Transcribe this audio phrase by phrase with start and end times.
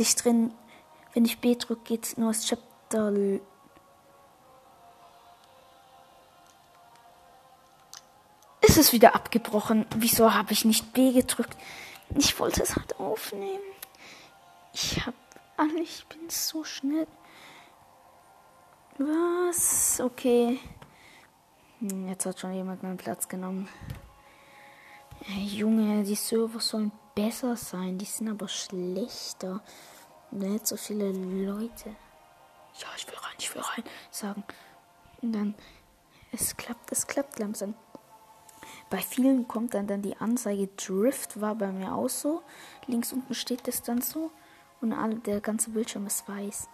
[0.00, 0.54] endlich drin.
[1.12, 3.08] Wenn ich B drücke, geht's neues Chapter.
[3.08, 3.40] l-
[8.62, 9.84] Ist es wieder abgebrochen?
[9.96, 11.56] Wieso habe ich nicht B gedrückt?
[12.16, 13.60] Ich wollte es halt aufnehmen.
[14.72, 15.14] Ich hab
[15.56, 17.06] alle, ich bin so schnell.
[18.98, 20.00] Was?
[20.00, 20.58] Okay.
[21.80, 23.68] Hm, Jetzt hat schon jemand meinen Platz genommen.
[25.26, 29.60] Junge, die Server sollen besser sein, die sind aber schlechter.
[30.30, 31.96] Nicht so viele Leute.
[32.74, 34.44] Ja, ich will rein, ich will rein, sagen.
[35.22, 35.54] Und dann,
[36.32, 37.74] es klappt, es klappt langsam.
[38.90, 42.42] Bei vielen kommt dann, dann die Anzeige Drift, war bei mir auch so.
[42.86, 44.30] Links unten steht das dann so.
[44.80, 46.68] Und alle, der ganze Bildschirm ist weiß.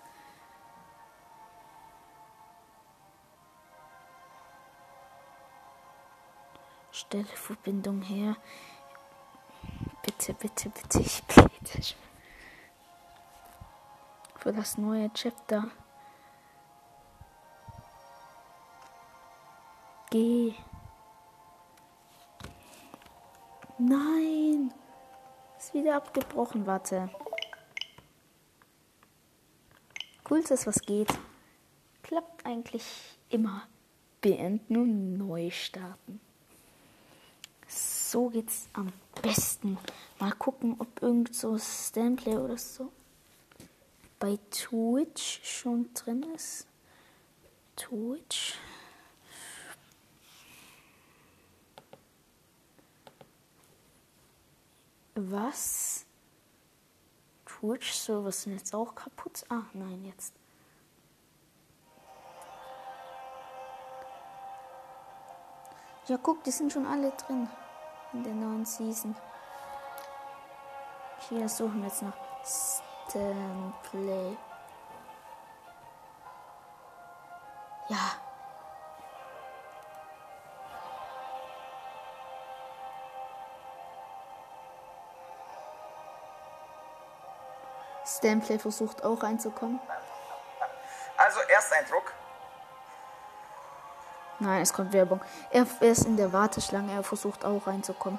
[6.92, 8.36] Stelle Verbindung her.
[10.02, 11.94] Bitte, bitte, bitte, ich bitte.
[14.46, 15.68] Für das neue Chapter.
[20.08, 20.54] Geh.
[23.76, 24.72] Nein.
[25.58, 27.10] Ist wieder abgebrochen, warte.
[30.22, 31.12] Coolstes, was geht.
[32.04, 33.66] Klappt eigentlich immer.
[34.20, 36.20] Beenden und neu starten.
[37.66, 38.92] So geht's am
[39.22, 39.76] besten.
[40.20, 42.92] Mal gucken, ob irgend so Standplay oder so
[44.18, 46.66] bei Twitch schon drin ist.
[47.76, 48.58] Twitch.
[55.14, 56.06] Was?
[57.46, 59.44] Twitch-Server sind jetzt auch kaputt?
[59.48, 60.34] Ah, nein, jetzt.
[66.06, 67.48] Ja, guck, die sind schon alle drin.
[68.12, 69.16] In der neuen Season.
[71.28, 72.14] Hier suchen wir jetzt noch
[73.08, 74.36] Stanplay.
[77.88, 77.96] Ja.
[88.04, 89.80] Stanplay versucht auch reinzukommen.
[91.16, 92.12] Also Ersteindruck.
[94.38, 95.20] Nein, es kommt Werbung.
[95.50, 98.18] Er, er ist in der Warteschlange, er versucht auch reinzukommen.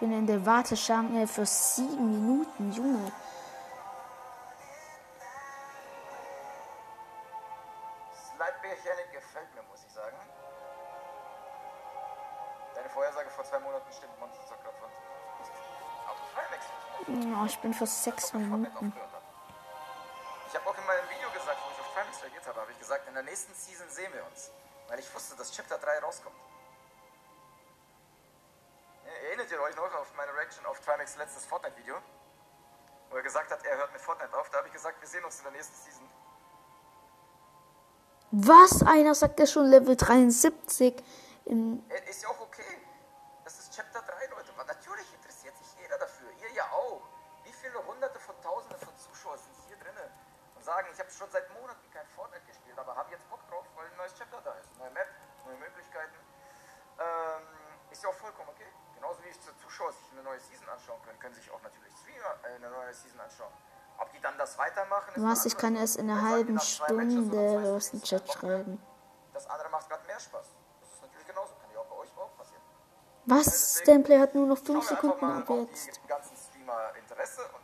[0.00, 3.12] Bin in der Warteschlange für sieben Minuten, Junge.
[8.10, 10.16] Das Leitbärchen gefällt mir, muss ich sagen.
[12.74, 14.40] Deine Vorhersage vor zwei Monaten stimmt, Monster
[16.08, 16.64] auf Trimax
[17.26, 18.92] Ja, ich bin für sechs Minuten.
[20.48, 22.78] Ich habe auch in meinem Video gesagt, wo ich auf Trimax reagiert habe, habe ich
[22.78, 24.50] gesagt, in der nächsten Season sehen wir uns.
[24.88, 26.36] Weil ich wusste, dass Chapter 3 rauskommt.
[29.40, 30.34] Erinnert ihr euch noch auf meine
[31.00, 31.96] Trimax letztes Fortnite-Video?
[33.08, 34.50] Wo er gesagt hat, er hört mit Fortnite auf.
[34.50, 36.08] Da habe ich gesagt, wir sehen uns in der nächsten Season.
[38.32, 38.82] Was?
[38.82, 41.02] Einer sagt ja schon Level 73.
[41.46, 42.86] In, Äh, Ist ja auch okay.
[43.44, 44.52] Das ist Chapter 3, Leute.
[44.52, 46.28] Aber natürlich interessiert sich jeder dafür.
[46.42, 47.00] Ihr ja auch.
[47.44, 50.10] Wie viele hunderte von tausende von Zuschauern sind hier drinnen
[50.54, 53.64] und sagen, ich habe schon seit Monaten kein Fortnite gespielt, aber haben jetzt Bock drauf,
[53.74, 54.76] weil ein neues Chapter da ist.
[54.78, 55.08] Neue Map,
[55.46, 56.14] neue Möglichkeiten.
[57.00, 57.42] Ähm,
[57.90, 58.68] ist ja auch vollkommen okay.
[59.00, 62.36] Genauso wie die Zuschauer sich eine neue Season anschauen können, können sich auch natürlich Streamer
[62.44, 63.52] äh, eine neue Season anschauen.
[63.96, 65.46] Ob die dann das weitermachen, ist was?
[65.46, 68.82] Ich kann erst in einer halben Stunde in Streams, Chat schreiben.
[69.32, 70.48] Das andere macht gerade mehr Spaß.
[70.80, 71.54] Das ist natürlich genauso.
[71.54, 72.62] Kann ja auch bei euch auch passieren.
[73.24, 73.80] Was?
[73.80, 76.08] Stanplay hat nur noch Schauen 5 wir einfach Sekunden ab jetzt.
[76.08, 77.59] ganzen Streamer Interesse und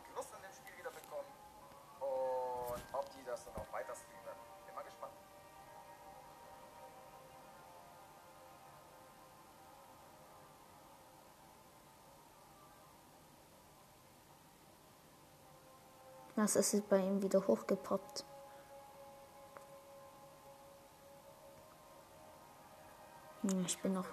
[16.37, 18.23] Das ist bei ihm wieder hochgepoppt.
[23.41, 24.05] Hm, ich bin noch.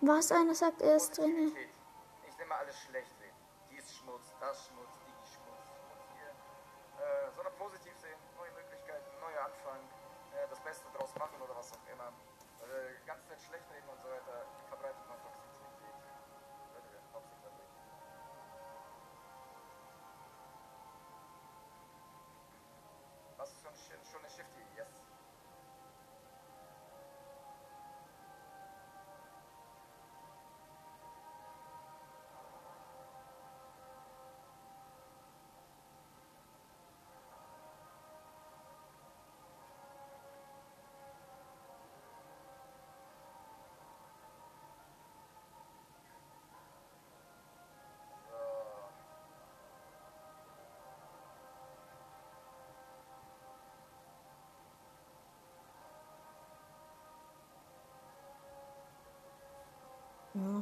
[0.00, 0.32] Was?
[0.32, 1.54] Einer sagt, er ist drin.
[2.28, 3.12] Ich nehme alles schlecht.
[3.70, 5.05] Dies Schmutz, das Schmutz,
[7.58, 9.80] positiv sehen, neue Möglichkeiten, neuer Anfang,
[10.32, 12.12] äh, das Beste draus machen oder was auch immer.
[12.60, 15.96] Äh, ganz Zeit schlecht reden und so weiter, verbreitet man Toxizität.
[16.74, 17.02] Dadurch.
[23.36, 23.74] Was ist schon,
[24.04, 24.62] schon eine Shifty?
[24.76, 25.05] Yes.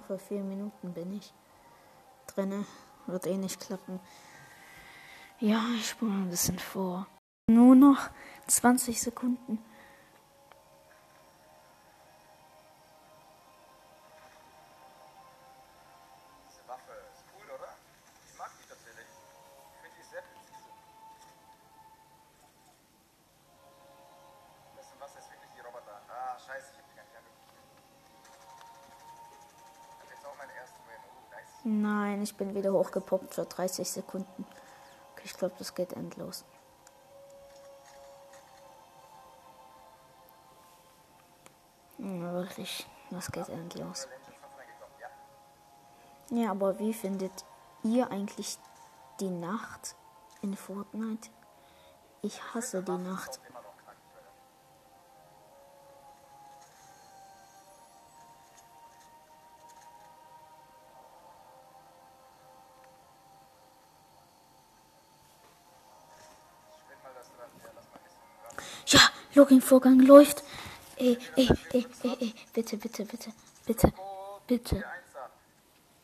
[0.07, 1.33] Vor vier Minuten bin ich
[2.27, 2.65] drinne.
[3.07, 4.01] Wird eh nicht klappen.
[5.41, 7.07] Ja, ich spule ein bisschen vor.
[7.51, 8.11] Nur noch
[8.47, 9.59] 20 Sekunden.
[32.35, 34.45] Ich bin wieder hochgepoppt für 30 Sekunden.
[35.13, 36.45] Okay, ich glaube, das geht endlos.
[41.99, 44.09] Ja, wirklich, das geht endlos.
[44.09, 44.97] Legend 5 reingekommen,
[46.33, 46.43] ja.
[46.43, 47.45] Ja, aber wie findet
[47.85, 48.59] ihr eigentlich
[49.21, 49.95] die Nacht
[50.43, 51.31] in Fortnite?
[52.23, 53.41] Ich hasse die Nacht.
[69.45, 70.43] Login-Vorgang läuft.
[70.97, 73.31] Ey, ey, ey, ey, ey, bitte, bitte, bitte,
[73.67, 73.93] bitte,
[74.47, 74.85] bitte,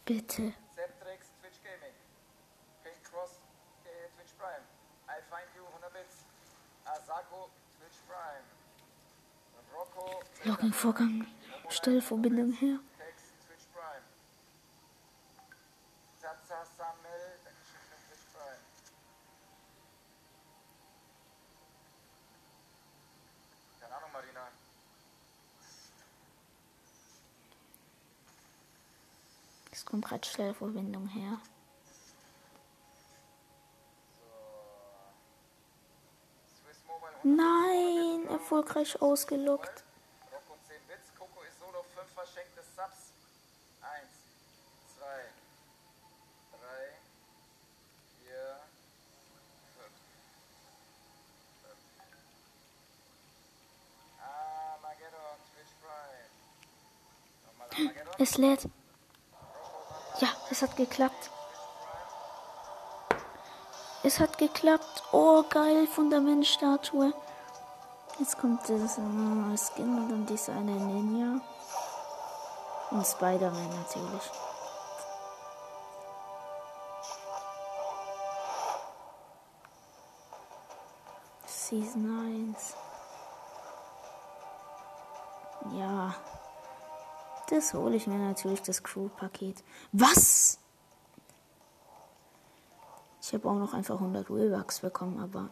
[0.04, 0.52] bitte.
[0.75, 1.94] Zeptrix, Twitch Gaming.
[2.84, 3.40] Pink Cross,
[3.87, 4.64] äh, Twitch Prime.
[5.08, 6.16] I find you 100 Bits.
[6.84, 7.48] Asako,
[7.78, 8.44] Twitch Prime.
[9.56, 11.26] Und Rocco, Login-Vorgang.
[11.70, 12.78] Stellverbindung her.
[12.98, 14.04] Text, Twitch Prime.
[16.20, 18.60] Zaza Samel, Dankeschön für den Twitch Prime.
[23.81, 24.48] Keine Ahnung, Marina.
[29.81, 30.29] Es kommt gerade
[31.09, 31.41] her.
[36.61, 39.85] Swiss Mobile 100 Nein, erfolgreich ausgelockt.
[40.31, 43.15] Rocco 10 Bits, Coco ist solo 5 verschenkte Subs.
[43.81, 44.05] 1,
[44.99, 45.06] 2,
[46.61, 46.69] 3,
[48.23, 48.61] 4,
[49.79, 49.88] 5.
[54.20, 56.29] Armageddon, Twitch Prime.
[57.46, 58.15] Nochmal Armageddon.
[58.19, 58.69] Es lädt.
[60.20, 61.31] Ja, es hat geklappt.
[64.03, 65.03] Es hat geklappt.
[65.12, 67.12] Oh, geil, Fundamentstatue.
[68.19, 71.41] Jetzt kommt das äh, Skin und dann diese eine Ninja.
[72.91, 74.31] Und Spider-Man natürlich.
[81.46, 82.74] Season 1.
[85.79, 86.15] Ja.
[87.50, 89.64] Das hole ich mir natürlich, das Crew-Paket.
[89.90, 90.60] Was?
[93.20, 95.50] Ich habe auch noch einfach 100 Willbucks bekommen, aber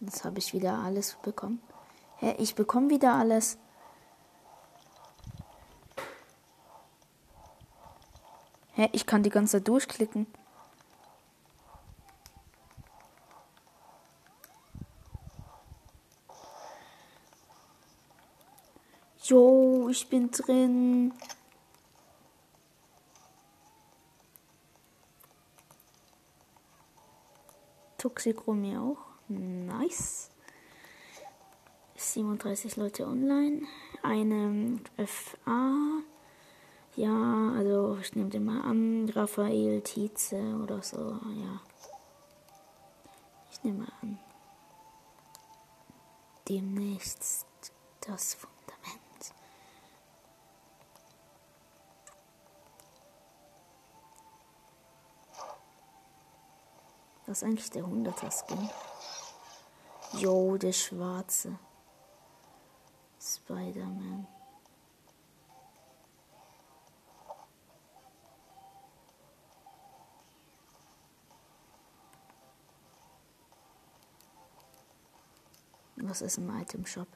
[0.00, 1.60] jetzt habe ich wieder alles bekommen.
[2.16, 3.58] Hä, ich bekomme wieder alles.
[8.72, 10.26] Hä, ich kann die ganze Zeit durchklicken.
[19.24, 21.12] Jo, ich bin drin.
[27.98, 28.96] Toxicromi auch.
[29.28, 30.30] Nice.
[31.94, 33.66] 37 Leute online.
[34.02, 36.02] Eine FA.
[36.96, 39.08] Ja, also ich nehme den mal an.
[39.10, 41.20] Raphael Tietze oder so.
[41.36, 41.60] Ja.
[43.52, 44.18] Ich nehme an.
[46.48, 47.46] Demnächst
[48.00, 48.51] das Fundament.
[57.32, 58.68] Das ist eigentlich der 100er-Skin.
[60.20, 61.58] Yo, der schwarze.
[63.18, 64.26] Spider-Man.
[75.96, 77.08] Was ist im Item Shop?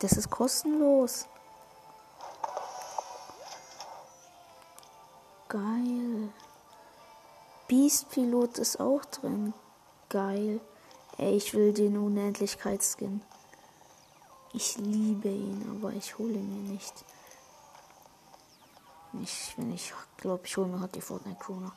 [0.00, 1.26] Das ist kostenlos.
[5.48, 6.32] Geil.
[7.66, 9.54] Beast Pilot ist auch drin.
[10.08, 10.60] Geil.
[11.16, 13.22] Ey, ich will den Unendlichkeitsskin.
[14.52, 17.04] Ich liebe ihn, aber ich hole ihn mir nicht.
[19.22, 21.72] Ich, wenn ich glaube, ich hole mir heute die Fortnite noch.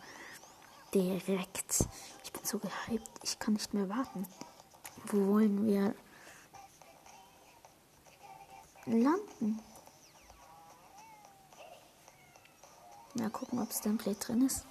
[0.93, 1.87] Direkt.
[2.23, 3.09] Ich bin so gehypt.
[3.23, 4.27] Ich kann nicht mehr warten.
[5.05, 5.95] Wo wollen wir
[8.85, 9.59] landen?
[13.15, 14.65] Mal gucken, ob Stemplate drin ist.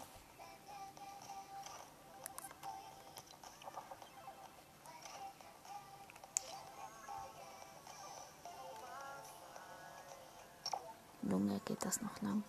[11.23, 12.43] Lunge geht das noch lang.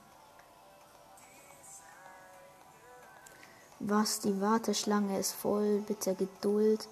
[3.80, 6.88] Was, die Warteschlange ist voll, bitte Geduld.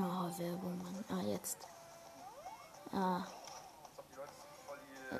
[0.00, 1.04] Oh, Werbung, Mann.
[1.08, 1.58] Ah, jetzt.
[2.92, 3.26] Ah,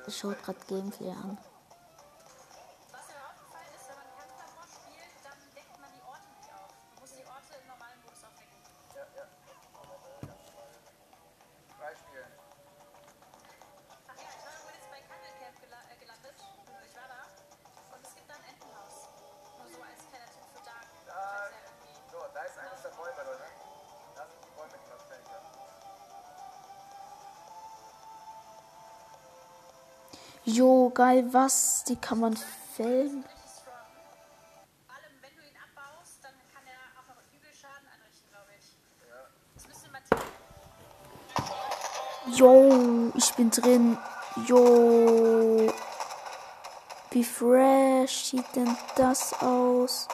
[0.07, 1.37] schaut gerade Gameplay an.
[30.89, 31.83] Geil, was?
[31.85, 32.35] Die kann man
[32.75, 33.23] fällen.
[42.35, 43.33] Glaube ich.
[43.39, 43.97] Bin drin.
[44.47, 45.71] Jo.
[47.11, 50.09] Wie fresh sieht denn das aus?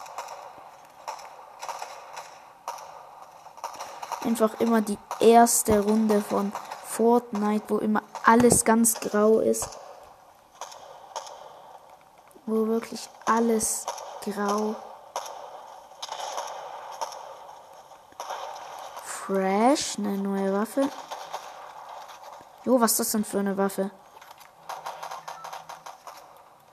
[4.24, 6.52] Einfach immer die erste Runde von
[6.86, 9.80] Fortnite, wo immer alles ganz grau ist.
[12.46, 13.86] Wo wirklich alles
[14.22, 14.76] grau.
[19.04, 20.90] Fresh, eine neue Waffe.
[22.64, 23.90] Jo, was ist das denn für eine Waffe?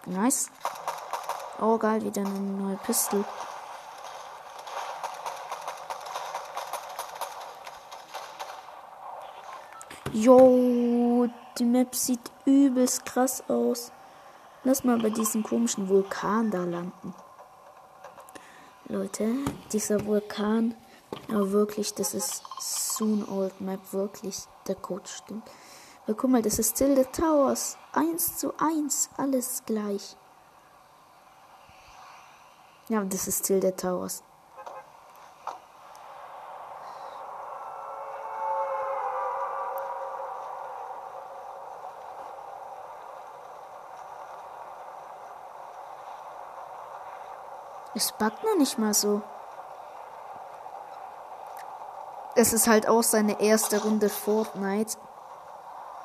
[0.05, 0.51] Nice.
[1.61, 3.25] Oh, geil, wieder eine neue Pistole.
[10.13, 11.27] Jo,
[11.57, 13.93] die Map sieht übelst krass aus.
[14.65, 17.15] Lass mal bei diesem komischen Vulkan da landen.
[18.87, 19.35] Leute,
[19.73, 20.75] dieser Vulkan,
[21.29, 25.49] aber wirklich, das ist Soon Old Map, wirklich, der Code stimmt.
[26.05, 27.77] Aber guck mal, das ist Tilde Towers.
[27.93, 30.17] Eins zu eins, alles gleich.
[32.89, 34.23] Ja, das ist Tilde Towers.
[47.95, 49.23] Es backt mir nicht mal so.
[52.35, 54.97] Es ist halt auch seine erste Runde Fortnite.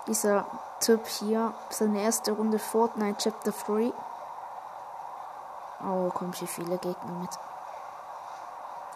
[0.08, 0.46] Dieser
[0.82, 3.94] Typ hier, seine erste Runde Fortnite Chapter 3.
[5.82, 7.30] Oh, kommen hier viele Gegner mit.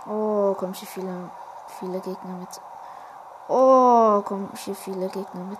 [0.06, 1.30] Oh, kommen hier viele,
[1.80, 2.62] viele Gegner mit.
[3.48, 5.60] Oh, kommen hier viele Gegner mit.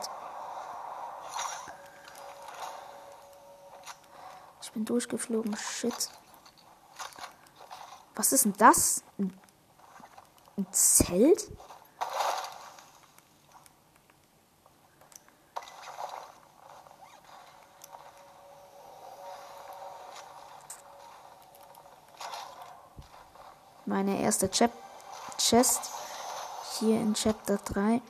[4.62, 5.56] Ich bin durchgeflogen.
[5.56, 6.10] Shit.
[8.16, 9.04] Was ist denn das?
[9.18, 9.34] Ein,
[10.58, 11.50] ein Zelt?
[23.86, 24.72] Meine erste Chap
[25.38, 25.92] Chest
[26.80, 28.02] hier in Chapter 3.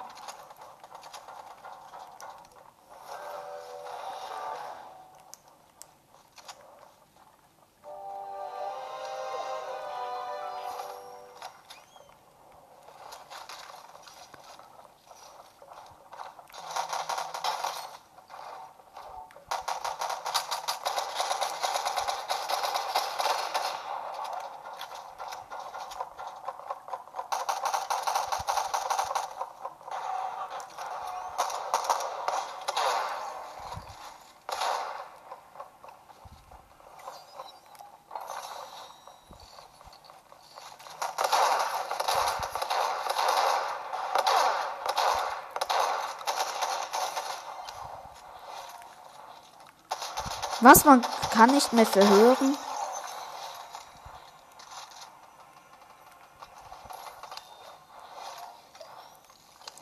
[50.61, 50.85] Was?
[50.85, 51.01] Man
[51.31, 52.55] kann nicht mehr verhören?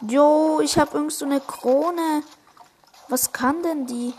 [0.02, 2.24] Jo, ich habe irgend so eine Krone.
[3.10, 4.14] Was kann denn die?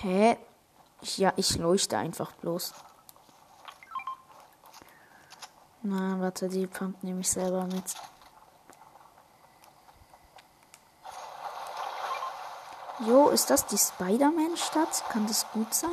[0.00, 0.38] Hä?
[1.16, 2.72] Ja, ich leuchte einfach bloß.
[5.82, 7.94] Na, warte, die Pump nehme ich selber mit.
[13.00, 15.04] Jo, ist das die Spider-Man-Stadt?
[15.08, 15.90] Kann das gut sein?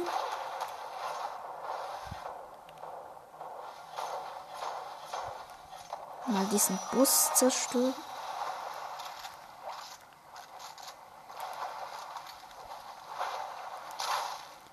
[6.27, 7.95] Mal diesen Bus zerstören.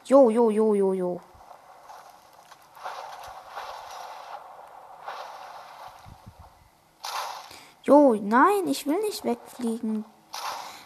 [0.04, 1.20] Jo, jo, jo, jo, jo.
[7.82, 10.04] Jo, nein, ich will nicht wegfliegen.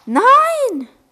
[0.05, 1.02] Nein!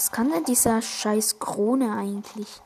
[0.00, 2.62] Was kann denn dieser scheiß Krone eigentlich?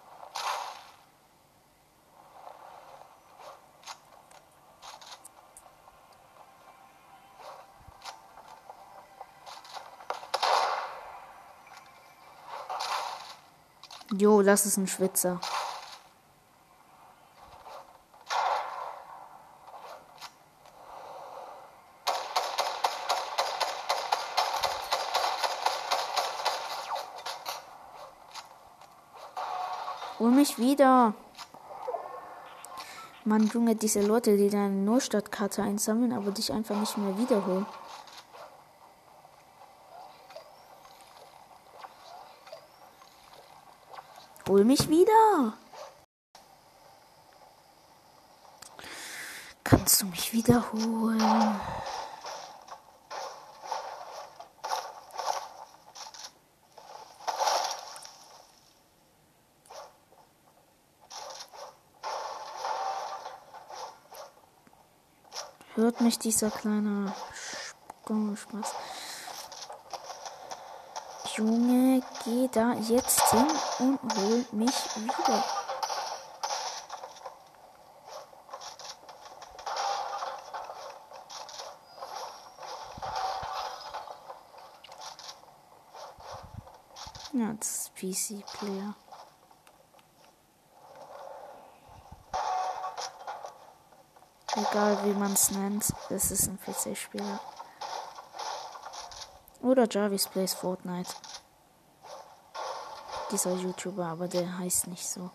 [14.13, 15.41] Jo, das ist ein Schwitzer.
[30.25, 31.13] Hol mich wieder.
[33.27, 37.67] Mann, Junge, diese Leute, die deine Notstadtkarte einsammeln, aber dich einfach nicht mehr wiederholen.
[44.49, 45.53] Hol mich wieder.
[49.63, 51.61] Kannst du mich wiederholen?
[65.77, 67.15] Hört mich dieser kleine
[68.07, 68.75] Spaß.
[71.37, 73.47] Junge, geh da jetzt hin
[73.79, 75.45] und hol mich wieder.
[87.33, 88.95] Ja, das ist PC-Player.
[94.75, 97.39] Egal wie man es nennt, es ist ein PC-Spieler.
[99.63, 101.13] Oder Jarvis Plays Fortnite.
[103.31, 105.31] Dieser YouTuber, aber der heißt nicht so.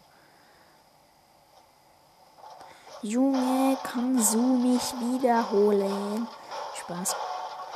[3.02, 6.28] Junge, kannst du mich wiederholen?
[6.82, 7.16] Spaß.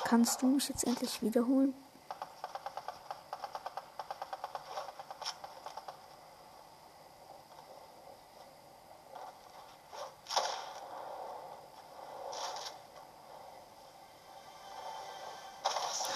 [0.03, 1.73] Kannst du mich jetzt endlich wiederholen?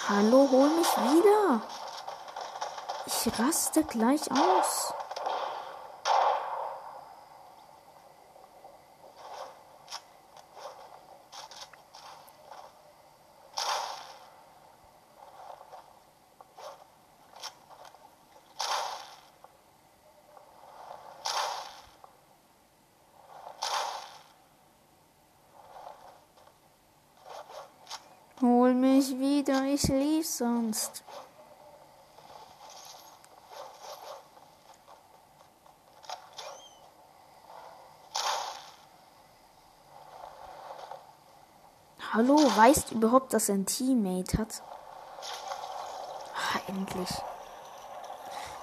[0.10, 1.62] Hallo, hol mich wieder.
[3.06, 3.14] Ich
[3.48, 4.94] raste gleich aus.
[28.42, 31.04] Hol mich wieder, ich lief sonst.
[42.18, 44.64] Hallo, weißt du überhaupt, dass er ein Teammate hat?
[46.34, 47.10] Ah, endlich.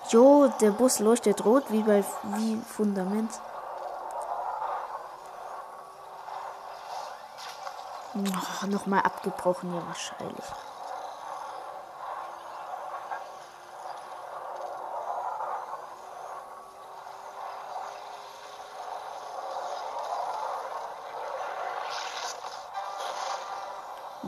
[0.09, 2.05] Jo, der Bus leuchtet rot wie bei
[2.37, 3.31] wie Fundament.
[8.17, 10.47] Oh, Nochmal abgebrochen, ja wahrscheinlich.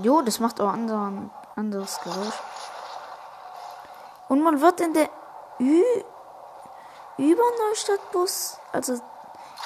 [0.06, 2.40] Jo, das macht auch anderen, anderes Geräusch.
[4.28, 5.10] Und man wird in der
[5.58, 5.82] Ü
[7.18, 9.00] über Neustadtbus, also,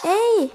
[0.03, 0.51] ey!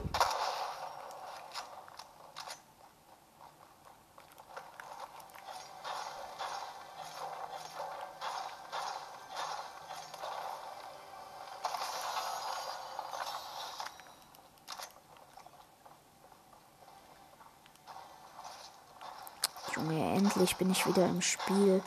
[19.76, 20.16] Junge,
[20.58, 21.82] bin ich wieder im Spiel.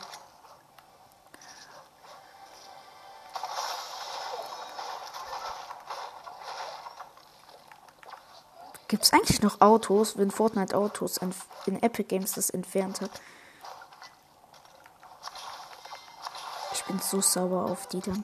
[8.87, 11.33] Gibt es eigentlich noch Autos, wenn Fortnite Autos in,
[11.67, 13.11] in Epic Games das entfernt hat?
[16.73, 18.23] Ich bin so sauer auf die dann.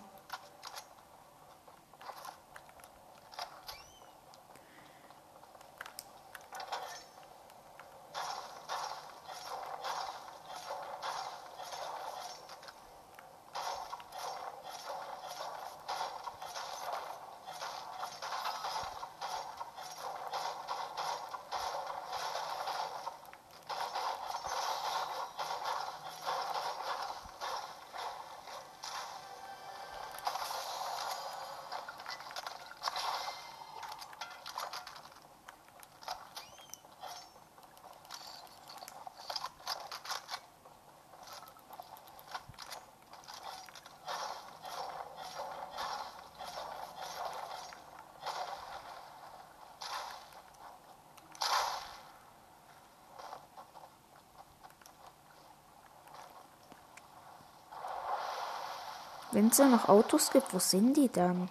[59.35, 61.49] Wenn es ja noch Autos gibt, wo sind die dann?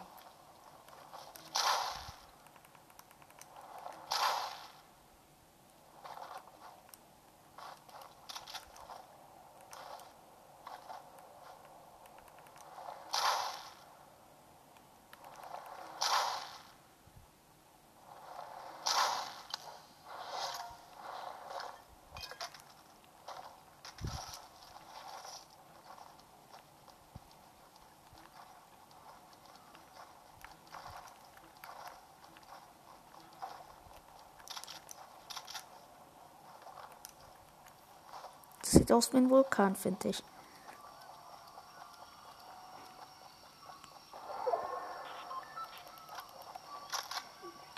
[38.94, 40.22] Aus wie ein Vulkan, finde ich.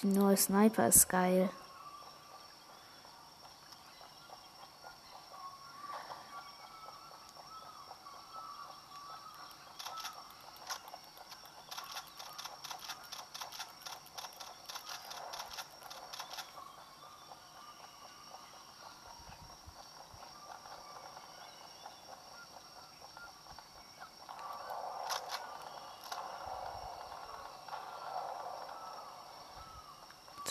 [0.02, 1.50] Die neue Sniper ist geil.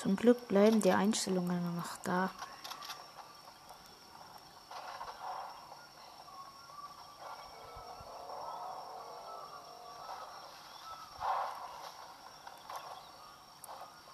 [0.05, 2.29] Zum Glück bleiben die Einstellungen noch da.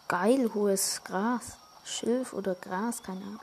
[0.07, 1.57] Geil, hohes Gras.
[1.83, 3.39] Schilf oder Gras, keine Ahnung.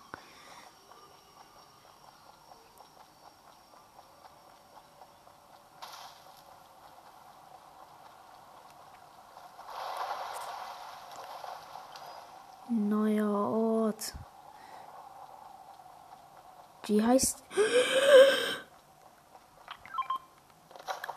[16.88, 17.44] Die heißt.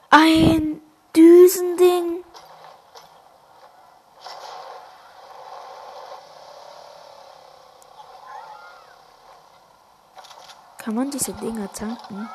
[0.09, 0.81] Ein
[1.15, 2.25] Düsending.
[10.77, 12.27] Kann man diese Dinger tanken?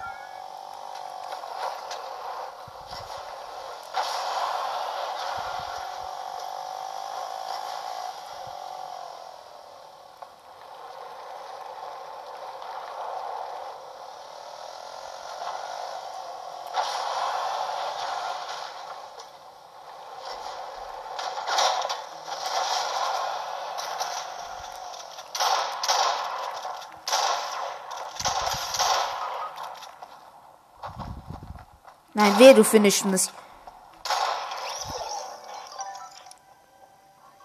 [32.26, 33.30] Nein, wer du findest mich.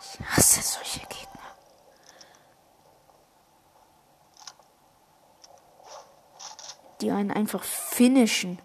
[0.02, 1.52] Ich hasse solche Gegner.
[7.00, 8.60] Die einen einfach finishen.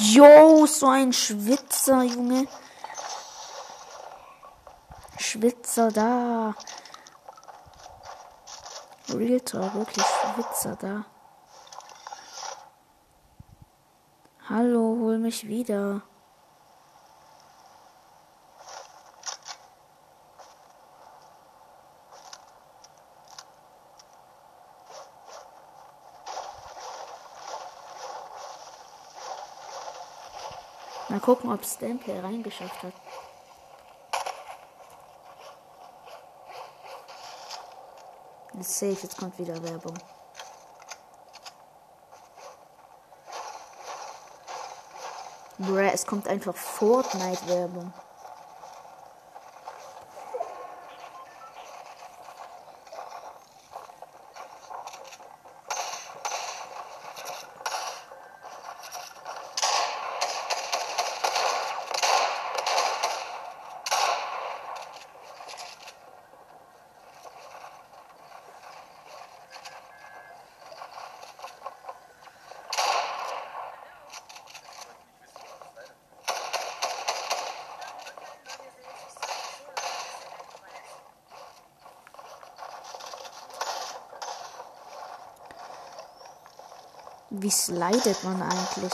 [0.00, 2.46] Jo, so ein Schwitzer, Junge.
[5.18, 6.54] Schwitzer da.
[9.08, 11.04] Real Talk, wirklich Schwitzer da.
[14.48, 16.02] Hallo, hol mich wieder.
[31.28, 32.94] Gucken, ob Stamplay reingeschafft hat.
[38.58, 39.92] Ist safe, jetzt kommt wieder Werbung.
[45.58, 47.92] Bruh, es kommt einfach Fortnite-Werbung.
[87.40, 88.92] Wie slidet man eigentlich?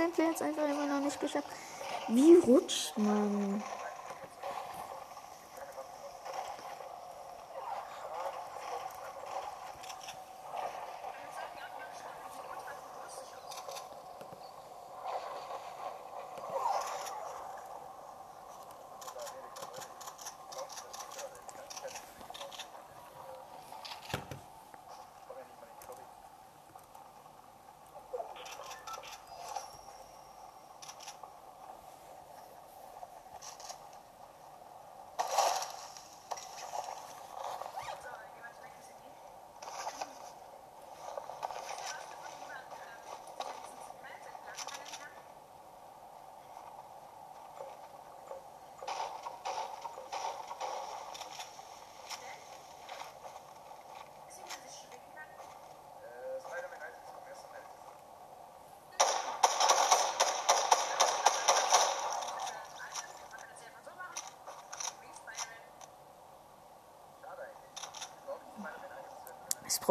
[0.00, 1.48] Stample hat es einfach immer noch nicht geschafft.
[2.08, 3.62] Wie rutscht man?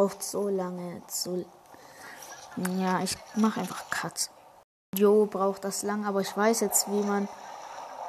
[0.00, 1.44] Braucht so lange zu.
[2.78, 4.30] Ja, ich mache einfach Cut.
[4.96, 7.28] Jo, braucht das lang, aber ich weiß jetzt, wie man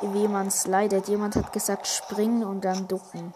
[0.01, 1.09] wie man slidet.
[1.09, 3.33] Jemand hat gesagt springen und dann ducken.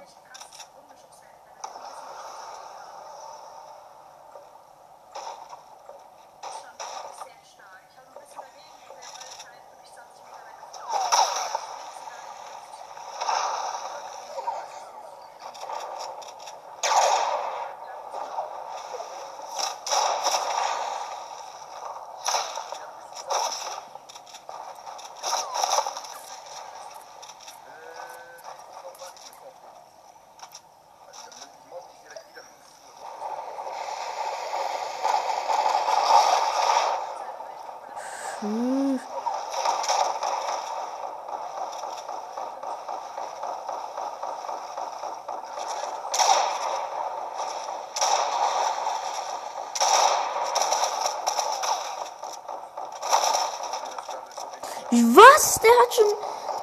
[55.34, 55.60] Was?
[55.60, 56.14] Der hat schon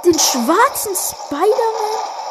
[0.05, 2.23] den schwarzen Spider-Man?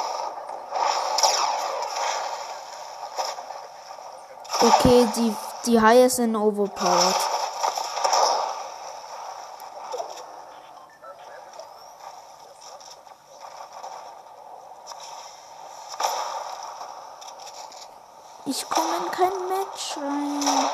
[4.61, 7.15] Okay, die, die Haie sind overpowered.
[18.45, 20.69] Ich komme in kein Match rein.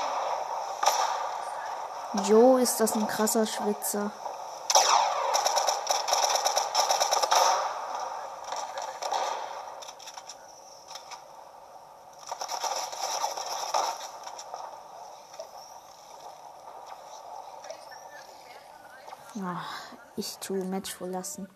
[2.26, 4.12] Jo, ist das ein krasser Schwitzer.
[20.28, 21.48] nicht zu Match verlassen.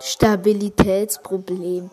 [0.00, 1.90] Stabilitätsproblem.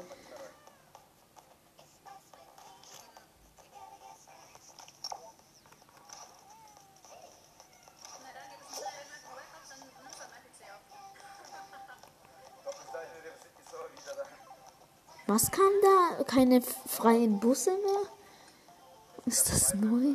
[15.33, 16.23] Was kann da?
[16.25, 18.03] Keine freien Busse mehr?
[19.25, 20.13] Ist das neu?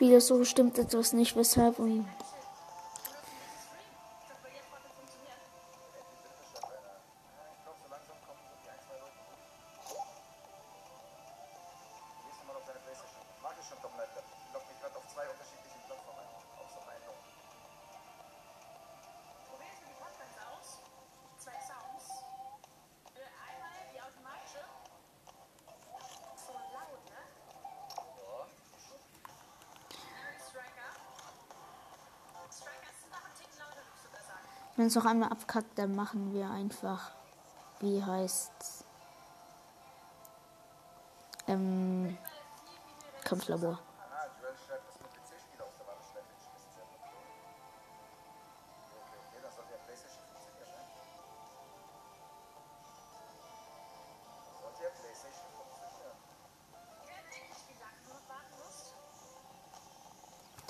[0.00, 2.06] Spieler so stimmt etwas nicht, weshalb und
[34.80, 37.10] Wenn es noch einmal abkackt, dann machen wir einfach,
[37.80, 38.82] wie heißt's?
[41.46, 42.16] Ähm,
[43.22, 43.78] Kampflabor.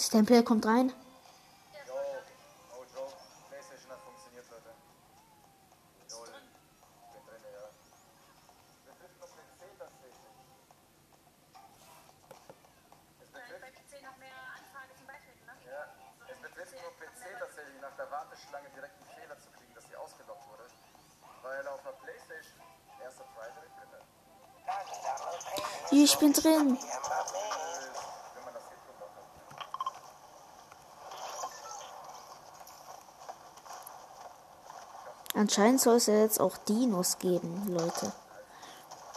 [0.01, 0.93] Stempel kommt rein.
[35.51, 38.13] Anscheinend soll es ja jetzt auch Dinos geben, Leute.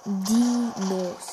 [0.04, 1.33] Dinos.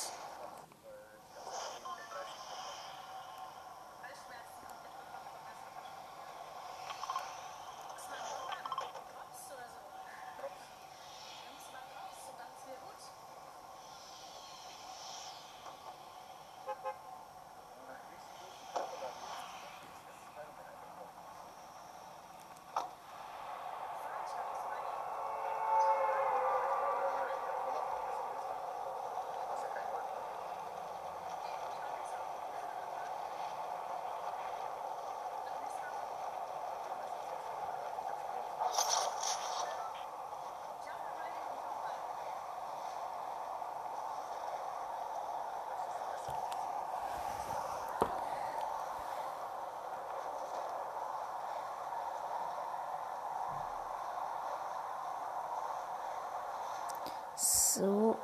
[57.81, 58.14] So.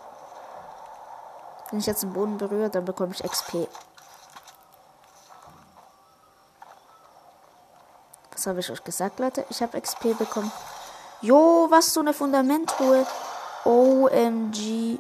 [1.71, 3.67] Wenn ich jetzt den Boden berühre, dann bekomme ich XP.
[8.33, 9.47] Was habe ich euch gesagt, Leute?
[9.49, 10.53] Ich habe XP bekommen.
[11.23, 13.07] Jo, was so eine Fundamentruhe.
[13.65, 14.99] OMG.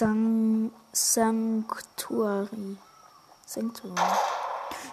[0.00, 2.78] San Sanctuary.
[3.44, 4.00] Sanctuary.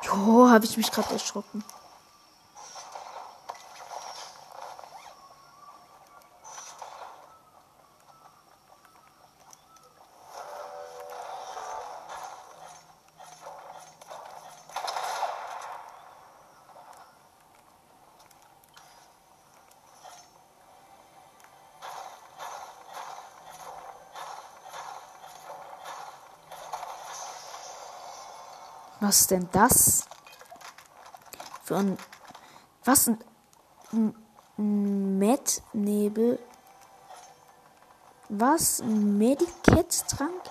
[0.03, 1.63] Jo, habe ich mich gerade erschrocken.
[29.07, 30.05] Was ist denn das?
[31.63, 31.97] Für ein.
[32.83, 34.13] Was ein.
[34.57, 36.37] Met-Nebel.
[38.27, 38.83] Was?
[38.83, 40.41] Mediketstrank?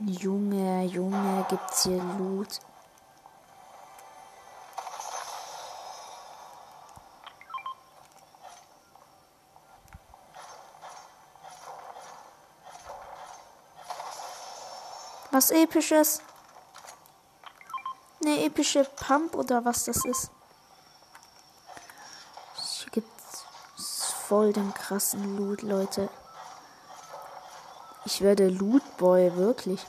[0.00, 2.58] Junge, Junge, gibt's hier Loot?
[15.34, 16.22] Was episches?
[18.24, 20.30] Eine epische Pump oder was das ist.
[22.54, 23.44] Hier gibt's
[24.28, 26.08] voll den krassen Loot, Leute.
[28.04, 29.84] Ich werde Lootboy, wirklich.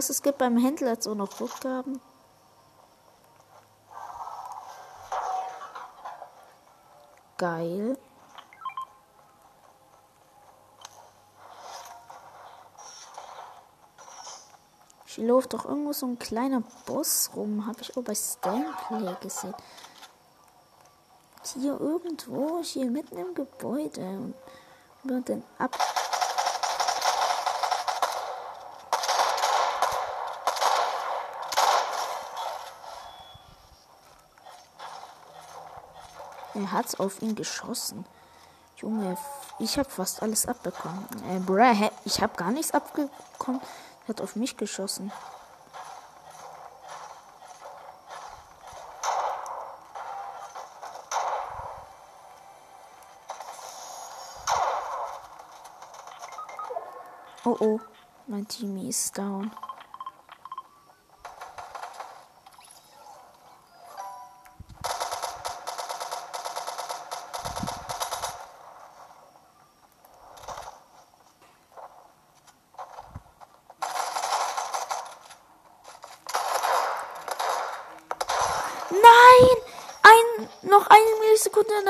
[0.00, 2.00] Was es gibt beim Händler jetzt auch noch Rückgaben?
[7.36, 7.98] Geil.
[15.04, 17.66] Hier läuft doch irgendwo so ein kleiner Boss rum.
[17.66, 19.54] Habe ich auch bei Stanplay gesehen.
[21.44, 24.00] Hier irgendwo, hier mitten im Gebäude.
[24.00, 24.34] Und
[25.04, 25.76] über den ab.
[36.60, 38.04] Er hat auf ihn geschossen.
[38.76, 39.16] Junge,
[39.58, 41.06] ich habe fast alles abbekommen.
[41.30, 43.62] Äh, bruh, ich habe gar nichts abbekommen.
[44.04, 45.10] Er hat auf mich geschossen.
[57.46, 57.80] Oh oh,
[58.26, 59.50] mein Team ist down.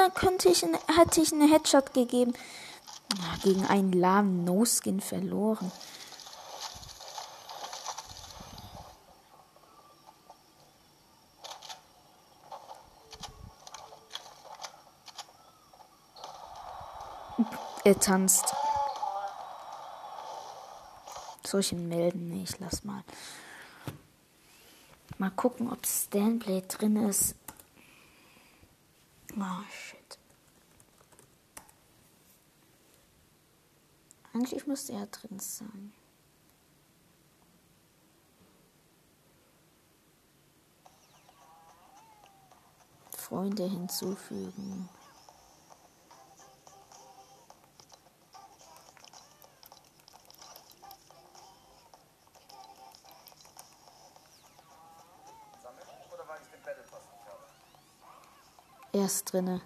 [0.01, 2.33] Dann könnte ich, hätte ich einen Headshot gegeben.
[3.43, 5.71] Gegen einen lahmen No-Skin verloren.
[17.85, 18.55] Er tanzt.
[21.73, 22.31] Ihn melden?
[22.31, 23.03] Nee, ich lass mal.
[25.19, 27.35] Mal gucken, ob Stanblade drin ist.
[29.43, 30.19] Oh, shit.
[34.35, 35.95] Eigentlich müsste er drin sein.
[43.17, 44.89] Freunde hinzufügen.
[59.01, 59.63] Er ist drinne.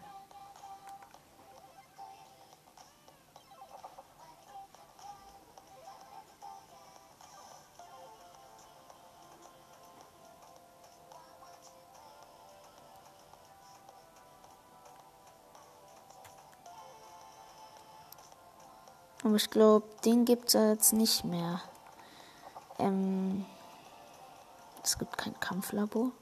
[19.25, 21.61] Aber ich glaube, den gibt es jetzt nicht mehr.
[22.79, 23.45] Ähm,
[24.85, 26.13] es gibt kein Kampflabor.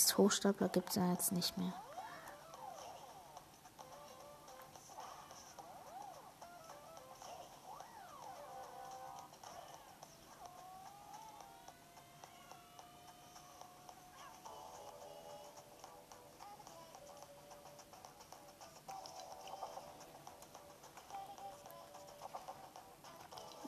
[0.00, 1.72] Heißt Hochstapler gibt es ja jetzt nicht mehr.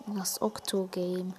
[0.06, 1.34] Das Octo-Game.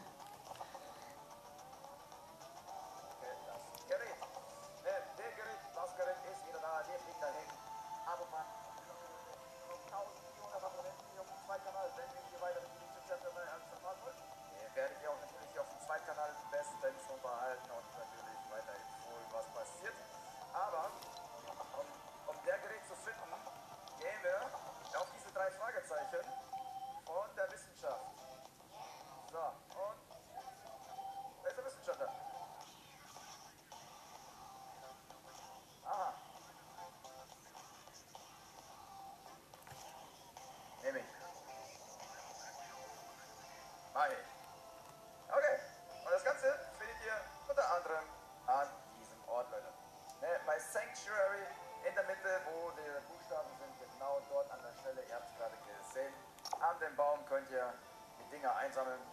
[58.43, 59.12] Dinger einsammeln.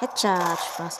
[0.00, 0.98] Headshot, Spaß.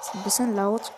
[0.00, 0.90] Ist ein bisschen laut.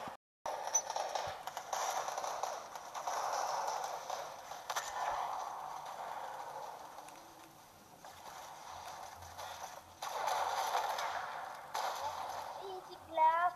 [12.62, 13.54] Easy Glass.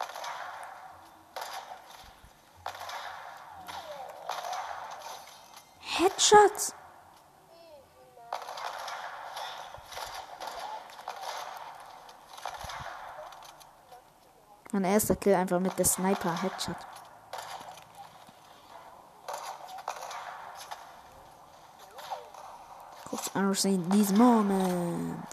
[5.96, 6.74] Headshots.
[14.74, 16.74] Mein erster Kill einfach mit der Sniper Headshot.
[23.08, 25.28] Kurz ansehen, this moment.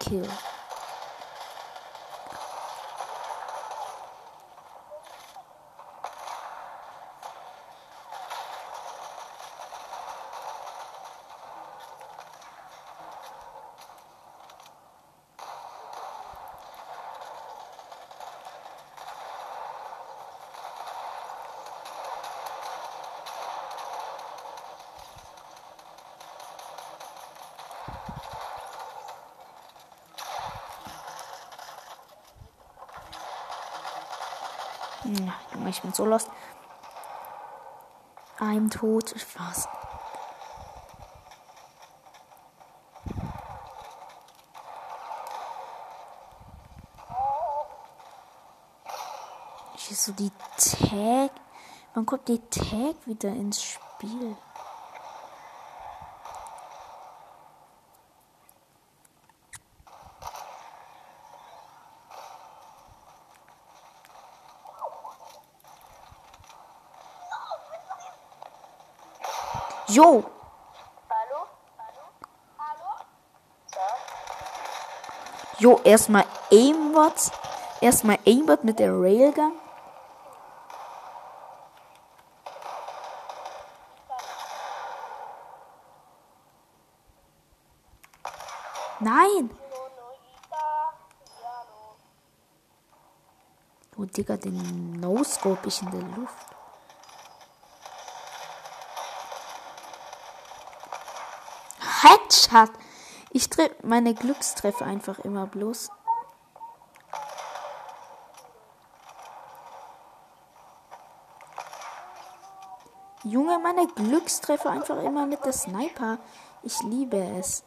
[0.00, 0.28] Kill.
[35.08, 36.30] Ja, Junge, ich bin so lost.
[38.38, 39.14] I'm tot.
[39.18, 39.68] Spaß.
[49.76, 51.30] Ich ist so die Tag.
[51.94, 54.36] Wann kommt die Tag wieder ins Spiel?
[69.96, 70.22] Jo!
[71.08, 71.40] Hallo?
[71.80, 72.04] Hallo?
[72.58, 72.90] Hallo?
[75.58, 77.32] Jo, erstmal Aimbot.
[77.80, 79.52] Erstmal Aimbot mit der Railgun.
[89.00, 89.50] Nein!
[93.96, 96.55] Oh, Digga, den No-Scope ich in der Luft.
[102.06, 102.70] Headshot!
[103.30, 105.90] Ich treffe meine Glückstreffer einfach immer bloß.
[113.24, 116.18] Junge, meine Glückstreffer einfach immer mit der Sniper.
[116.62, 117.64] Ich liebe es.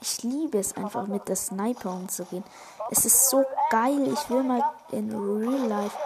[0.00, 2.44] Ich liebe es einfach mit der Sniper umzugehen.
[2.90, 4.08] Es ist so geil.
[4.12, 5.96] Ich will mal in Real Life.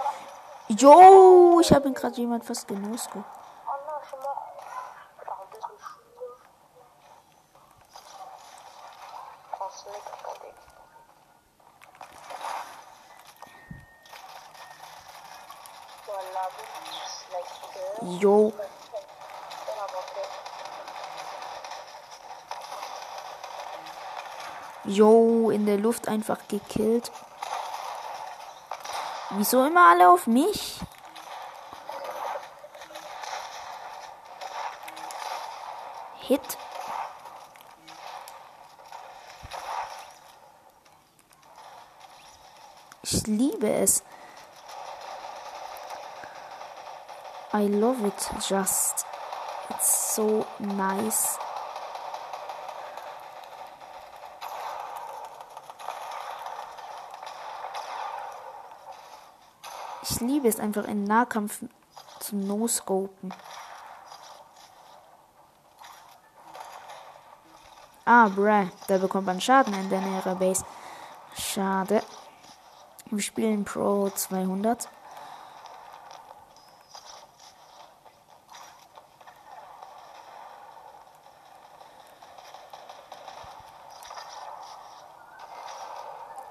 [0.68, 3.18] Yo, ich habe ihn gerade jemand fast genosco.
[3.66, 4.34] Allah, schon mal.
[5.26, 6.36] Warum bist du schwul?
[9.60, 10.32] Aus Mexico,
[16.06, 16.68] So, I love it.
[16.90, 18.18] Just like girl.
[18.20, 20.28] Yo, Then I'm okay.
[24.84, 27.12] yo, in der Luft einfach gekillt.
[29.32, 30.80] Wieso immer alle auf mich?
[36.20, 36.40] Hit.
[43.02, 44.02] Ich liebe es.
[47.52, 49.04] I love it just.
[49.68, 51.38] It's so nice.
[60.22, 61.62] Liebe es einfach in Nahkampf
[62.20, 63.34] zu no-scopen.
[68.04, 70.64] Ah, bruh, da bekommt man Schaden in der näheren Base.
[71.34, 72.02] Schade.
[73.10, 74.88] Wir spielen Pro 200.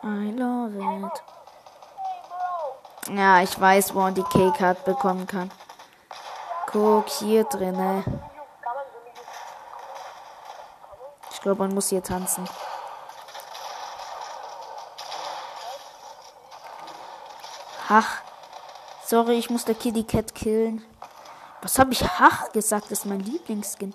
[0.03, 1.23] I love it.
[3.09, 5.51] Ja, ich weiß, wo man die K-Card bekommen kann.
[6.67, 8.03] Guck, hier drinne.
[11.31, 12.47] Ich glaube, man muss hier tanzen.
[17.89, 18.21] Ach.
[19.05, 20.85] Sorry, ich muss der Kitty Cat killen.
[21.61, 22.85] Was habe ich Hach gesagt?
[22.85, 23.93] Das ist mein Lieblingsskin.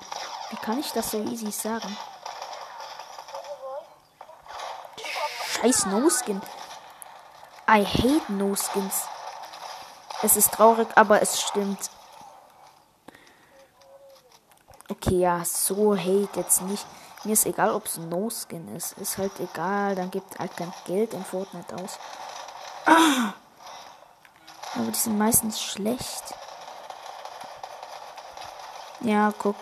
[0.50, 1.96] Wie kann ich das so easy sagen?
[5.46, 6.42] Scheiß No-Skin.
[7.68, 9.08] I hate No-Skins.
[10.22, 11.90] Es ist traurig, aber es stimmt.
[14.88, 16.86] Okay, ja, so hate jetzt nicht.
[17.24, 18.92] Mir ist egal, ob es No-Skin ist.
[18.98, 21.98] Ist halt egal, dann gibt halt kein Geld in Fortnite aus.
[22.86, 26.34] Aber die sind meistens schlecht.
[29.00, 29.56] Ja, guck.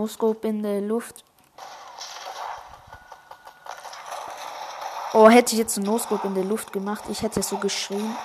[0.00, 1.24] No-Scope in der Luft.
[5.12, 8.16] Oh, hätte ich jetzt einen No-Scope in der Luft gemacht, ich hätte so geschrien.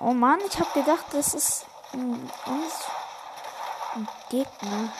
[0.00, 2.30] Oh Mann, ich habe gedacht, das ist ein,
[3.94, 4.92] ein Gegner.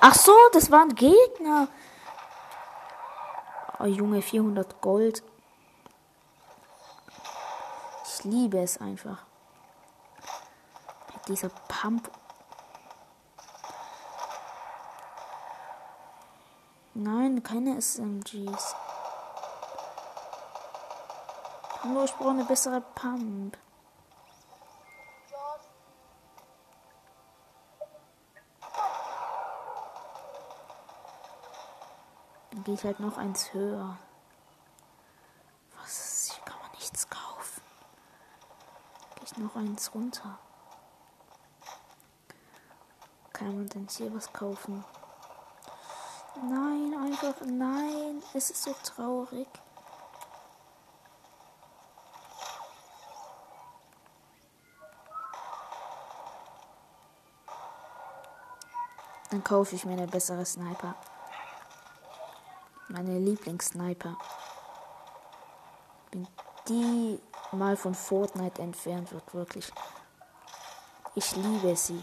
[0.00, 1.68] Ach so, das war ein Gegner.
[3.78, 5.22] Oh Junge, 400 Gold.
[8.06, 9.24] Ich liebe es einfach.
[11.26, 12.10] Mit dieser Pump.
[16.92, 18.76] Nein, keine SMGs.
[21.84, 23.56] Nur ich brauche eine bessere Pump.
[32.50, 33.96] Dann ich halt noch eins höher.
[35.80, 36.32] Was ist?
[36.34, 37.62] Hier kann man nichts kaufen.
[39.24, 40.38] Ich noch eins runter.
[43.44, 44.82] Kann man denn hier was kaufen?
[46.48, 48.22] Nein, einfach nein.
[48.32, 49.46] Es ist so traurig.
[59.30, 60.94] Dann kaufe ich mir eine bessere Sniper.
[62.88, 64.16] Meine Lieblingssniper.
[66.12, 66.26] Wenn
[66.66, 67.20] die
[67.52, 69.70] mal von Fortnite entfernt wird, wirklich.
[71.14, 72.02] Ich liebe sie.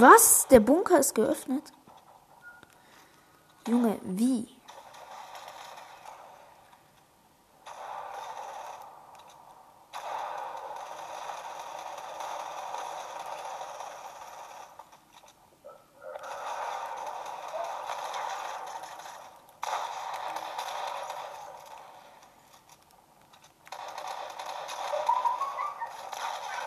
[0.00, 0.46] Was?
[0.46, 1.72] Der Bunker ist geöffnet?
[3.66, 4.46] Junge, wie?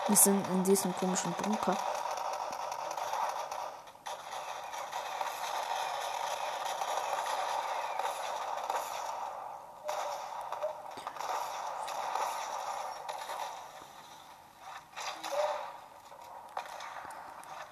[0.08, 1.78] Wir sind in diesem komischen Bunker.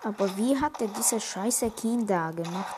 [0.10, 1.70] Aber wie hat er diese scheiße
[2.08, 2.76] da gemacht?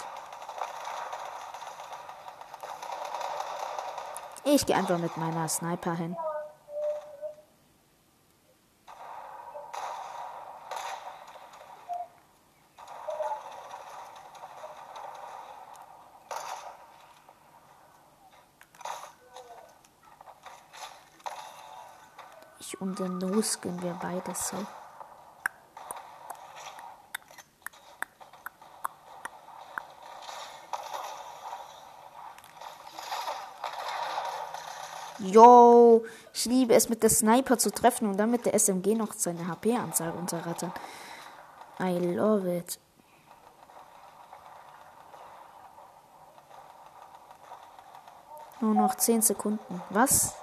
[4.43, 6.17] Ich gehe einfach mit meiner Sniper hin.
[22.59, 24.57] Ich und der No-Skin, wir beide so.
[35.31, 36.03] Yo,
[36.33, 39.47] ich liebe es mit der Sniper zu treffen und dann mit der SMG noch seine
[39.47, 40.73] HP-Anzahl runterrattern.
[41.79, 42.79] I love it.
[48.59, 49.81] Nur noch 10 Sekunden.
[49.89, 50.35] Was?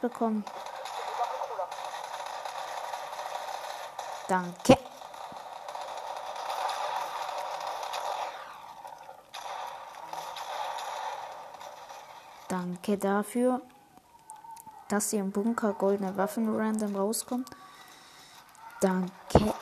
[0.00, 0.44] Bekommen.
[4.28, 4.76] Danke.
[12.48, 13.60] Danke dafür,
[14.88, 17.44] dass hier im Bunker goldene Waffen random rauskommen.
[18.80, 19.54] Danke.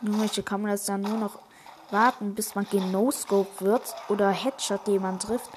[0.00, 1.45] Junge, hier kann man jetzt dann nur noch
[1.90, 5.50] warten, bis man genoscope wird oder Headshot jemand trifft.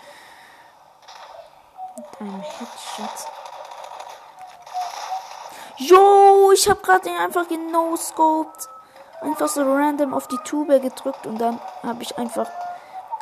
[1.96, 3.28] Mit einem Headshot.
[5.78, 8.70] Jo, ich habe gerade den einfach genoscoped.
[9.22, 12.50] Einfach so random auf die Tube gedrückt und dann habe ich einfach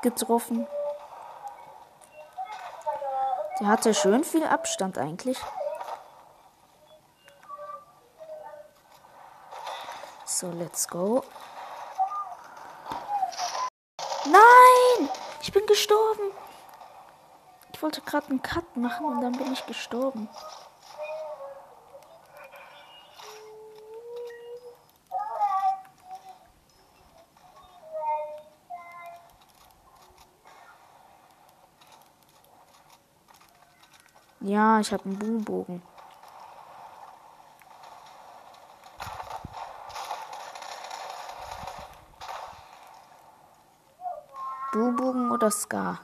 [0.01, 0.67] getroffen.
[3.59, 5.39] Der hatte schön viel Abstand eigentlich.
[10.25, 11.23] So, let's go.
[14.31, 15.09] Nein!
[15.41, 16.31] Ich bin gestorben.
[17.73, 20.27] Ich wollte gerade einen Cut machen und dann bin ich gestorben.
[34.39, 35.81] Ja, ich habe einen Boombogen.
[45.51, 45.99] Ska?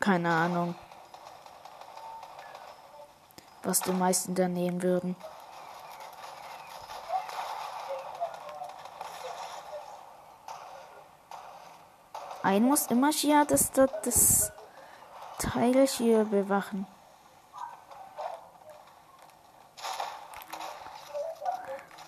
[0.00, 0.74] Keine Ahnung.
[3.62, 5.16] Was die meisten da nehmen würden.
[12.42, 14.52] Ein muss immer hier das, das, das
[15.38, 16.86] Teil hier bewachen.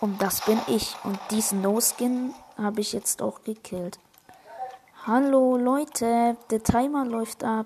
[0.01, 0.97] Und das bin ich.
[1.05, 3.99] Und diesen No-Skin habe ich jetzt auch gekillt.
[5.07, 7.65] Hallo Leute, der Timer läuft ab.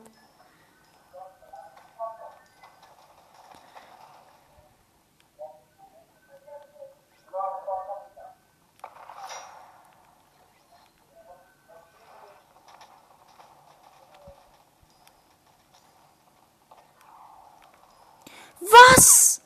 [18.60, 19.42] Was?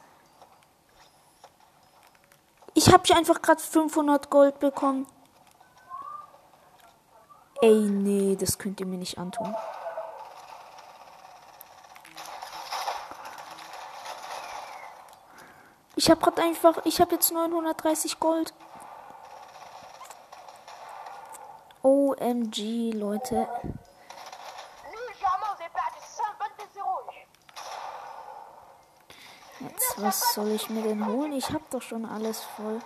[2.75, 5.07] Ich habe hier einfach gerade 500 Gold bekommen.
[7.61, 9.53] Ey, nee, das könnt ihr mir nicht antun.
[15.97, 18.55] Ich habe gerade einfach, ich habe jetzt 930 Gold.
[21.83, 23.49] OMG, Leute.
[24.95, 27.15] Légèrement, vous avez perdu 122 euros.
[29.61, 31.33] Jetzt, was soll ich mir denn holen?
[31.33, 32.81] Ich habe doch schon alles voll.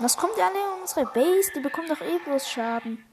[0.00, 1.50] Was kommt ja alle in unsere Base?
[1.54, 3.04] Die bekommen doch eh bloß Schaden.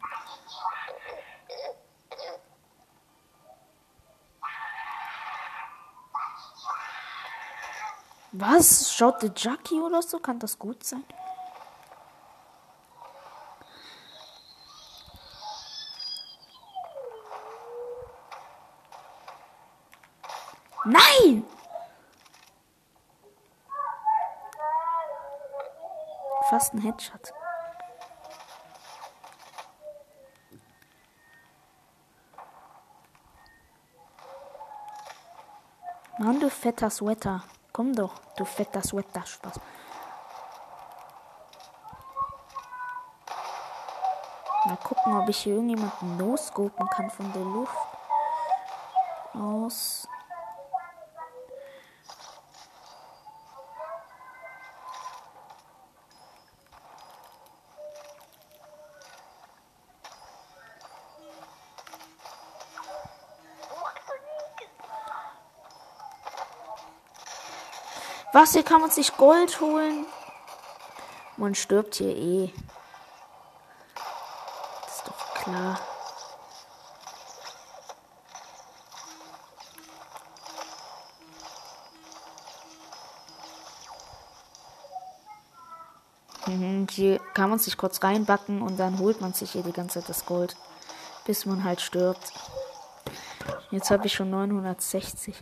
[8.32, 8.94] Was?
[8.94, 10.20] Schaut der Jackie oder so?
[10.20, 11.04] Kann das gut sein?
[20.84, 21.44] Nein!
[26.50, 27.34] Fast ein Headshot.
[36.18, 37.44] Mann, du fetter Sweater.
[37.74, 39.26] Komm doch, du fetter Sweater.
[39.26, 39.60] Spaß.
[44.66, 47.88] Mal gucken, ob ich hier irgendjemanden no-scopen kann von der Luft.
[49.34, 50.08] Aus.
[68.36, 70.06] Was, hier kann man sich Gold holen?
[71.38, 72.52] Man stirbt hier eh.
[74.84, 75.80] Das ist doch klar.
[86.48, 90.02] Mhm, Hier kann man sich kurz reinbacken und dann holt man sich hier die ganze
[90.02, 90.58] Zeit das Gold.
[91.24, 92.34] Bis man halt stirbt.
[93.72, 95.42] Jetzt habe ich schon 960.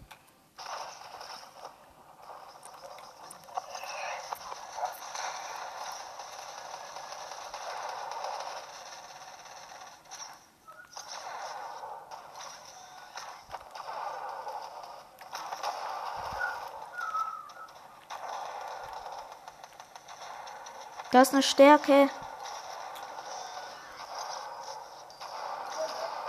[21.14, 22.10] Da ist eine Stärke.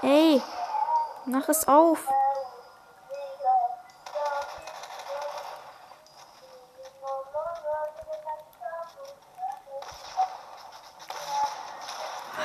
[0.03, 0.43] Ey,
[1.24, 2.07] mach es auf.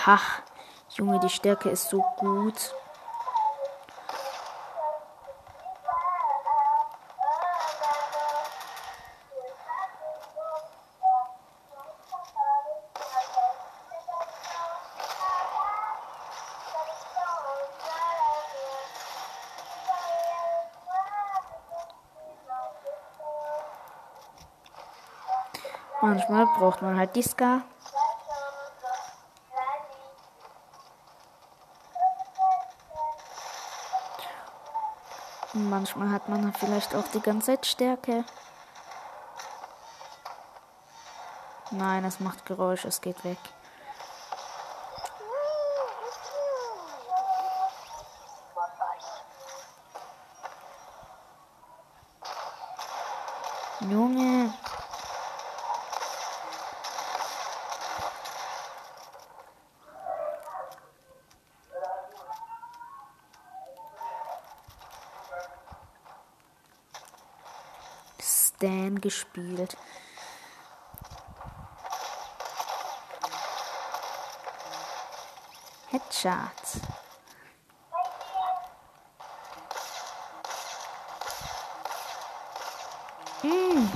[0.05, 0.41] Ach,
[0.91, 2.73] Junge, die Stärke ist so gut.
[26.57, 27.61] Braucht man halt die Ska.
[35.53, 38.23] Und manchmal hat man vielleicht auch die ganze Zeit Stärke.
[41.71, 43.37] Nein, es macht Geräusch, es geht weg.
[53.81, 54.53] Junge.
[68.21, 69.75] Stan gespielt.
[75.87, 76.31] Headshot.
[83.41, 83.89] Hm.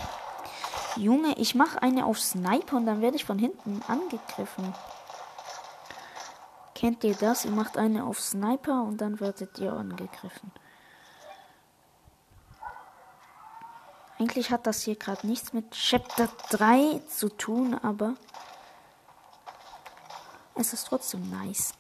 [0.96, 4.74] Junge, ich mache eine auf Sniper und dann werde ich von hinten angegriffen.
[6.74, 7.46] Kennt ihr das?
[7.46, 10.52] Ihr macht eine auf Sniper und dann werdet ihr angegriffen.
[14.24, 18.14] Eigentlich hat das hier gerade nichts mit Chapter 3 zu tun, aber
[20.56, 21.74] es ist trotzdem nice.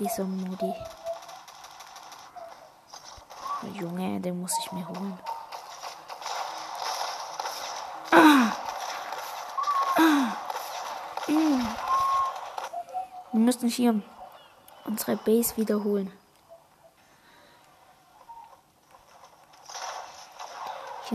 [0.00, 0.74] Dieser Modi.
[3.74, 5.16] Junge, den muss ich mir holen.
[13.30, 14.02] Wir müssen hier
[14.84, 16.10] unsere Base wiederholen.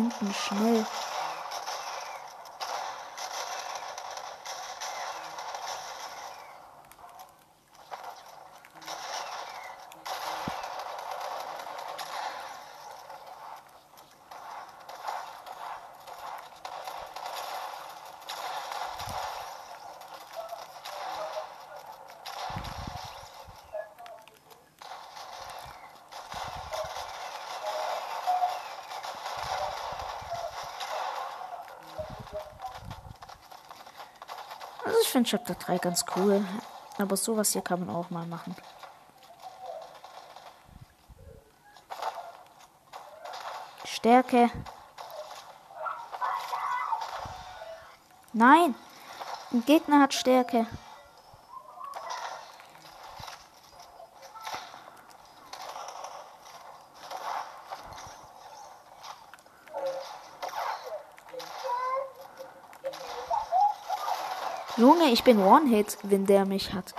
[0.02, 0.86] Hinten schnell.
[35.26, 36.44] Finde Chapter 3 ganz cool.
[36.98, 38.56] Aber sowas hier kann man auch mal machen.
[43.86, 44.50] Stärke.
[48.34, 48.76] Nein.
[49.52, 50.66] Ein Gegner hat Stärke.
[64.78, 66.94] Junge, ich bin One-Hit, wenn der mich hat.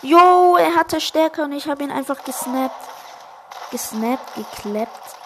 [0.00, 2.88] Jo, er hatte Stärke und ich habe ihn einfach gesnappt.
[3.70, 5.16] Gesnappt, geklappt.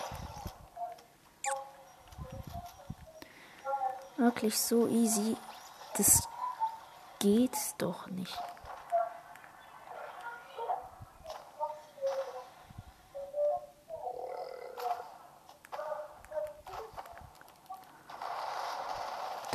[4.16, 5.36] Wirklich so easy.
[5.96, 6.28] Das
[7.20, 8.38] geht doch nicht.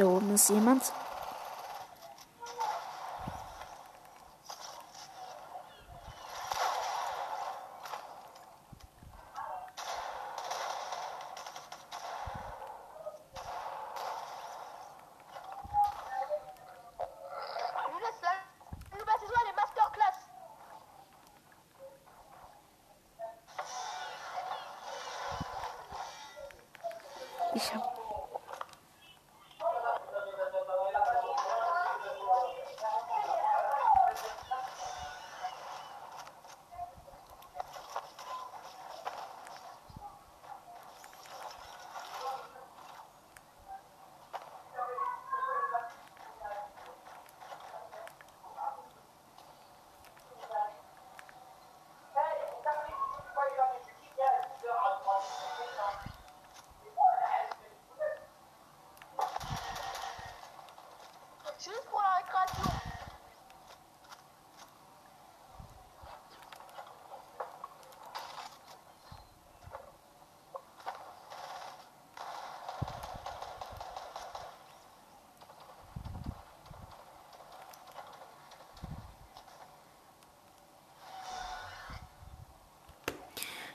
[0.02, 0.82] Da oben ist jemand.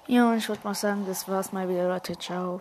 [0.09, 2.17] Ja, und ich würde mal sagen, das war's mal wieder, Leute.
[2.19, 2.61] Ciao.